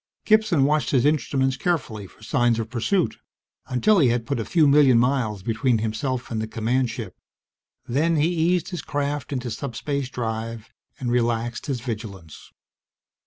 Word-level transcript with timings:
Gibson 0.25 0.63
watched 0.63 0.89
his 0.89 1.05
instruments 1.05 1.57
carefully 1.57 2.07
for 2.07 2.23
signs 2.23 2.57
of 2.57 2.71
pursuit 2.71 3.19
until 3.67 3.99
he 3.99 4.07
had 4.09 4.25
put 4.25 4.39
a 4.39 4.45
few 4.45 4.67
million 4.67 4.97
miles 4.97 5.43
between 5.43 5.77
himself 5.77 6.31
and 6.31 6.41
the 6.41 6.47
command 6.47 6.89
ship. 6.89 7.15
Then 7.87 8.15
he 8.15 8.29
eased 8.29 8.69
his 8.69 8.81
craft 8.81 9.31
into 9.31 9.51
subspace 9.51 10.09
drive 10.09 10.73
and 10.99 11.11
relaxed 11.11 11.67
his 11.67 11.81
vigilance. 11.81 12.51